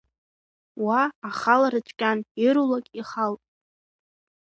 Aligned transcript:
Уа 0.85 1.01
ахалара 1.29 1.79
цәгьан, 1.87 2.19
ирулак 2.45 2.85
ихалт. 2.99 3.41